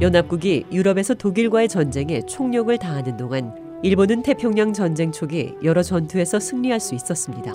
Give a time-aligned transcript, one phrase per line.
[0.00, 6.94] 연합국이 유럽에서 독일과의 전쟁에 총력을 다하는 동안 일본은 태평양 전쟁 초기 여러 전투에서 승리할 수
[6.94, 7.52] 있었습니다.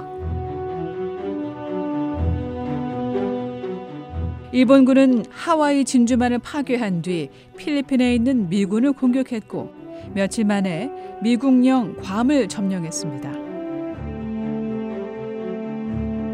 [4.51, 9.73] 일본군은 하와이 진주만을 파괴한 뒤 필리핀에 있는 미군을 공격했고
[10.13, 10.91] 며칠 만에
[11.23, 13.31] 미국령 괌을 점령했습니다.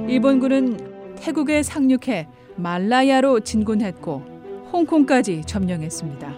[0.09, 4.30] 일본군은 태국에 상륙해 말라야로 진군했고
[4.71, 6.33] 홍콩까지 점령했습니다.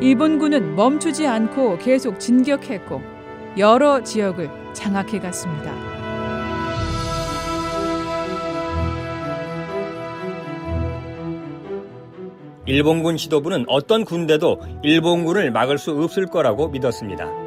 [0.00, 3.00] 일본군은 멈추지 않고 계속 진격했고
[3.58, 5.74] 여러 지역을 장악해 갔습니다.
[12.66, 17.45] 일본군 지도부는 어떤 군대도 일본군을 막을 수 없을 거라고 믿었습니다.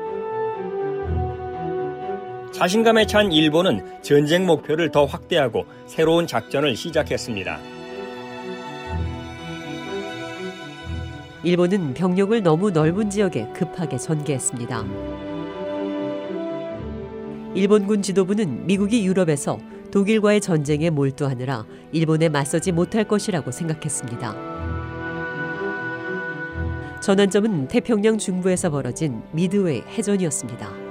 [2.51, 7.59] 자신감에 찬 일본은 전쟁 목표를 더 확대하고 새로운 작전을 시작했습니다.
[11.43, 14.85] 일본은 병력을 너무 넓은 지역에 급하게 전개했습니다.
[17.55, 19.59] 일본군 지도부는 미국이 유럽에서
[19.91, 24.59] 독일과의 전쟁에 몰두하느라 일본에 맞서지 못할 것이라고 생각했습니다.
[26.99, 30.88] 전환점은 태평양 중부에서 벌어진 미드웨이 해전이었습니다.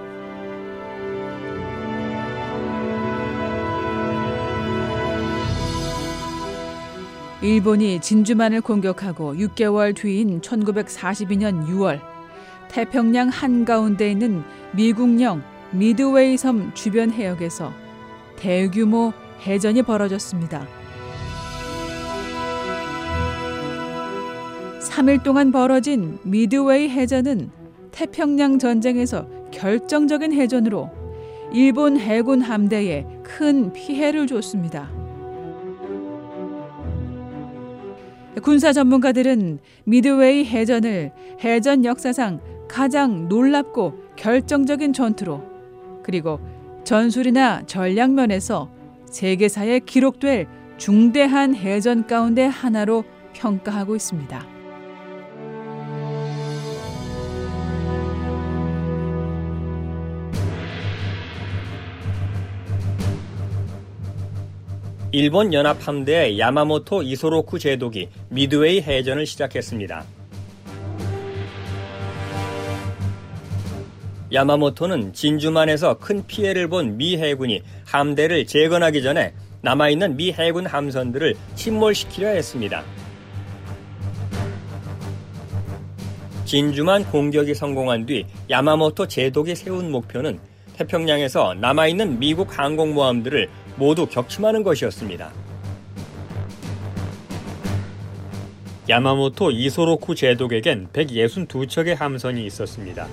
[7.41, 12.01] 일본이 진주만을 공격하고 6개월 뒤인 1942년 6월
[12.69, 17.73] 태평양 한가운데 있는 미국령 미드웨이 섬 주변 해역에서
[18.37, 19.13] 대규모
[19.43, 20.67] 해전이 벌어졌습니다.
[24.81, 27.51] 3일 동안 벌어진 미드웨이 해전은
[27.93, 30.91] 태평양 전쟁에서 결정적인 해전으로
[31.53, 34.98] 일본 해군 함대에 큰 피해를 줬습니다.
[38.41, 41.13] 군사 전문가들은 미드웨이 해전을
[41.43, 45.43] 해전 역사상 가장 놀랍고 결정적인 전투로
[46.03, 46.41] 그리고
[46.85, 48.71] 전술이나 전략 면에서
[49.07, 50.47] 세계사에 기록될
[50.77, 54.58] 중대한 해전 가운데 하나로 평가하고 있습니다.
[65.11, 70.05] 일본 연합 함대의 야마모토 이소로쿠 제독이 미드웨이 해전을 시작했습니다.
[74.31, 79.33] 야마모토는 진주만에서 큰 피해를 본 미 해군이 함대를 재건하기 전에
[79.63, 82.85] 남아있는 미 해군 함선들을 침몰시키려 했습니다.
[86.45, 90.39] 진주만 공격이 성공한 뒤 야마모토 제독이 세운 목표는
[90.77, 95.33] 태평양에서 남아있는 미국 항공모함들을 모두 격침하는 것이었습니다.
[98.89, 103.07] 야마모토 이소로쿠 제독에겐 162척의 함선이 있었습니다.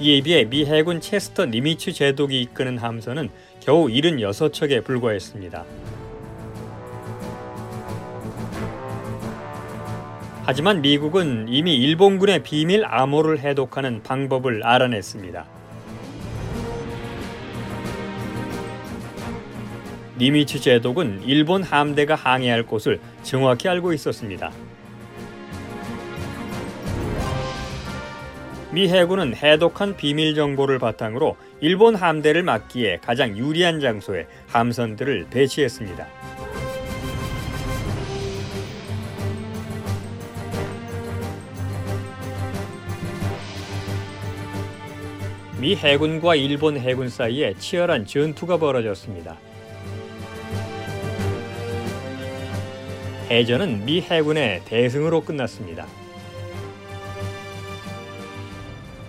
[0.00, 5.64] 이에 비해 미 해군 체스터 니미츠 제독이 이끄는 함선은 겨우 76척에 불과했습니다.
[10.44, 15.57] 하지만 미국은 이미 일본군의 비밀 암호를 해독하는 방법을 알아냈습니다.
[20.18, 24.50] 니미츠 제독은 일본 함대가 항해할 곳을 정확히 알고 있었습니다.
[28.72, 36.06] 미 해군은 해독한 비밀 정보를 바탕으로 일본 함대를 막기에 가장 유리한 장소에 함선들을 배치했습니다.
[45.60, 49.38] 미 해군과 일본 해군 사이에 치열한 전투가 벌어졌습니다.
[53.30, 55.86] 해전은 미 해군의 대승으로 끝났습니다.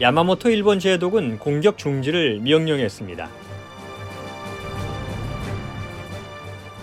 [0.01, 3.29] 야마모토 일본 제독은 공격 중지를 명령했습니다.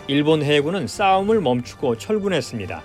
[0.08, 2.82] 일본 해군은 싸움을 멈추고 철군했습니다.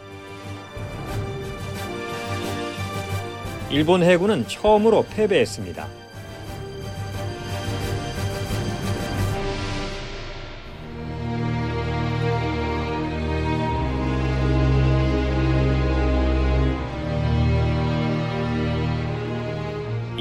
[3.70, 6.01] 일본 해군은 처음으로 패배했습니다.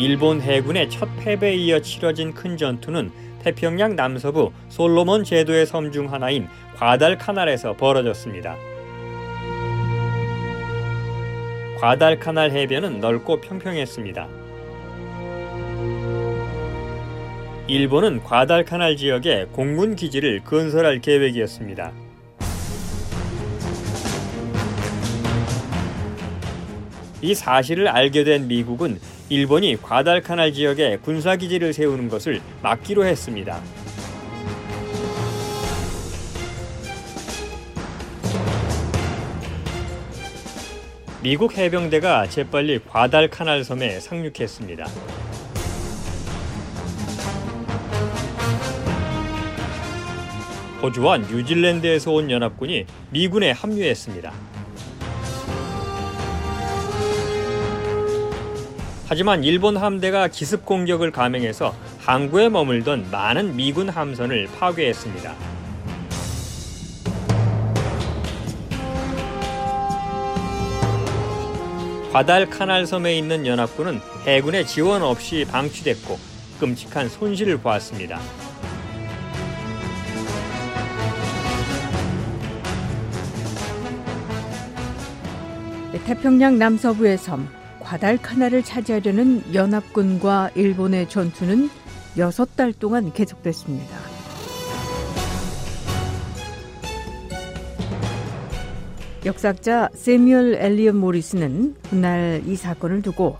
[0.00, 3.11] 일본 해군의 첫 패배에 이어 치러진 큰 전투는
[3.43, 8.56] 태평양 남서부 솔로몬 제도의 섬 중 하나인 과달카날에서 벌어졌습니다.
[11.79, 14.26] 과달카날 해변은 넓고 평평했습니다.
[17.69, 21.93] 일본은 과달카날 지역에 공군 기지를 건설할 계획이었습니다.
[27.20, 28.99] 이 사실을 알게 된 미국은
[29.31, 33.62] 일본이 과달카날 지역에 군사기지를 세우는 것을 막기로 했습니다.
[41.23, 44.87] 미국 해병대가 재빨리 과달카날 섬에 상륙했습니다.
[50.83, 54.60] 호주와 뉴질랜드에서 온 연합군이 미군에 합류했습니다.
[59.11, 65.35] 하지만 일본 함대가 기습 공격을 감행해서 항구에 머물던 많은 미군 함선을 파괴했습니다.
[72.12, 76.17] 과달 카날 섬에 있는 연합군은 해군의 지원 없이 방치됐고
[76.61, 78.21] 끔찍한 손실을 보았습니다.
[86.07, 87.60] 태평양 남서부의 섬
[87.90, 91.69] 과달카나를 차지하려는 연합군과 일본의 전투는
[92.19, 93.96] 여섯 달 동안 계속됐습니다.
[99.25, 103.38] 역사학자 세뮤얼 엘리언 모리스는 훗날 이 사건을 두고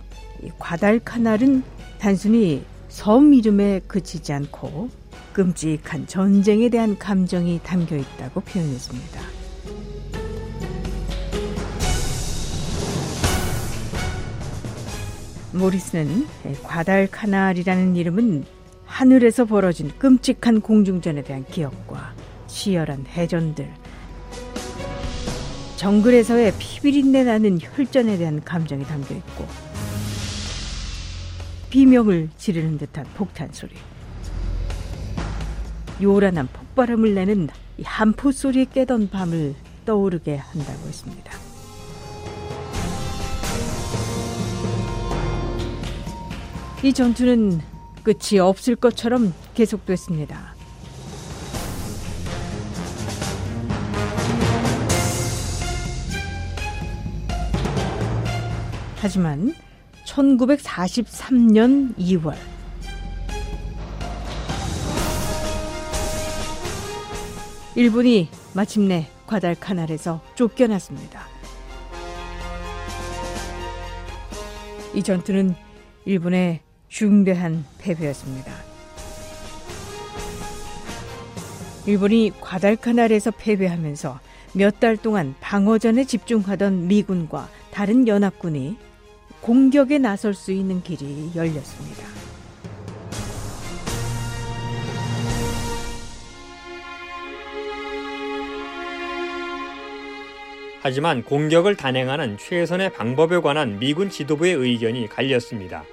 [0.59, 1.63] 과달카날은
[2.01, 4.89] 단순히 섬 이름에 그치지 않고
[5.33, 9.30] 끔찍한 전쟁에 대한 감정이 담겨 있다고 표현했습니다.
[15.53, 16.27] 모리스는
[16.63, 18.45] 과달카날이라는 이름은
[18.87, 22.15] 하늘에서 벌어진 끔찍한 공중전에 대한 기억과
[22.47, 23.71] 치열한 해전들,
[25.77, 29.47] 정글에서의 피비린내 나는 혈전에 대한 감정이 담겨 있고
[31.71, 33.73] 비명을 지르는 듯한 폭탄 소리,
[36.03, 37.49] 요란한 폭발음을 내는
[37.83, 39.55] 한포 소리에 깨던 밤을
[39.85, 41.50] 떠오르게 한다고 했습니다.
[46.83, 47.61] 이 전투는
[48.03, 50.55] 끝이 없을 것처럼 계속됐습니다.
[58.97, 59.53] 하지만
[60.07, 62.35] 1943년 2월
[67.77, 71.27] 일본이 마침내 과달카날에서 쫓겨났습니다.
[74.95, 75.55] 이 전투는
[76.07, 78.53] 일본의 중대한 패배였습니다.
[81.87, 84.21] 일본이 과달카날에서 패배하면서
[84.53, 88.77] 몇 달 동안 방어전에 집중하던 미군과 다른 연합군이
[89.41, 92.05] 공격에 나설 수 있는 길이 열렸습니다.
[100.83, 105.85] 하지만 공격을 단행하는 최선의 방법에 관한 미군 지도부의 의견이 갈렸습니다.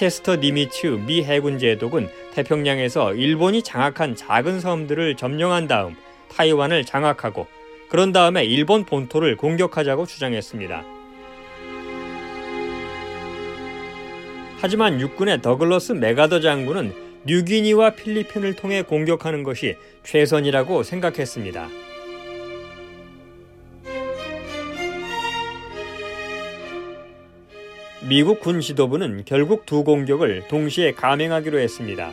[0.00, 5.94] 체스터 니미츠 미 해군 제독은 태평양에서 일본이 장악한 작은 섬들을 점령한 다음
[6.30, 7.46] 타이완을 장악하고
[7.90, 10.84] 그런 다음에 일본 본토를 공격하자고 주장했습니다.
[14.62, 16.94] 하지만 육군의 더글러스 메가더 장군은
[17.26, 21.68] 뉴기니와 필리핀을 통해 공격하는 것이 최선이라고 생각했습니다.
[28.08, 32.10] 미국 군 지도부는 결국 두 공격을 동시에 감행하기로 했습니다.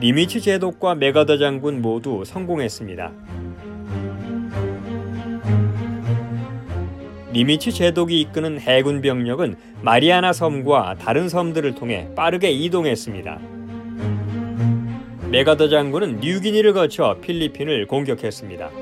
[0.00, 3.10] 니미츠 제독과 메가더 장군 모두 성공했습니다.
[7.32, 13.40] 니미츠 제독이 이끄는 해군 병력은 마리아나 섬과 다른 섬들을 통해 빠르게 이동했습니다.
[15.30, 18.81] 메가더 장군은 뉴기니를 거쳐 필리핀을 공격했습니다.